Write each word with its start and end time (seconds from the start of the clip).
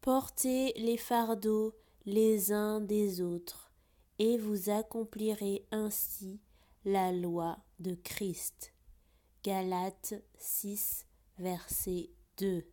Portez 0.00 0.72
les 0.76 0.96
fardeaux 0.96 1.74
les 2.06 2.52
uns 2.52 2.80
des 2.80 3.20
autres, 3.20 3.70
et 4.18 4.38
vous 4.38 4.70
accomplirez 4.70 5.66
ainsi 5.70 6.40
la 6.84 7.12
loi 7.12 7.58
de 7.80 7.94
Christ. 7.94 8.72
Galates 9.42 10.14
6, 10.38 11.06
verset 11.38 12.10
2. 12.38 12.64